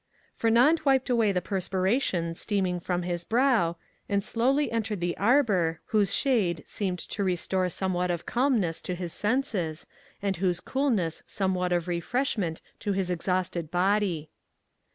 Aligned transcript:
Fernand 0.35 0.81
wiped 0.83 1.11
away 1.11 1.31
the 1.31 1.43
perspiration 1.43 2.33
steaming 2.33 2.79
from 2.79 3.03
his 3.03 3.23
brow, 3.23 3.77
and 4.09 4.23
slowly 4.23 4.71
entered 4.71 4.99
the 4.99 5.15
arbor, 5.15 5.79
whose 5.93 6.11
shade 6.11 6.63
seemed 6.65 6.97
to 6.97 7.23
restore 7.23 7.69
somewhat 7.69 8.09
of 8.09 8.25
calmness 8.25 8.81
to 8.81 8.95
his 8.95 9.13
senses, 9.13 9.85
and 10.19 10.37
whose 10.37 10.59
coolness 10.59 11.21
somewhat 11.27 11.71
of 11.71 11.87
refreshment 11.87 12.61
to 12.79 12.93
his 12.93 13.11
exhausted 13.11 13.69
body. 13.69 14.31